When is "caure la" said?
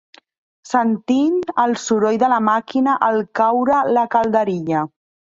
3.41-4.07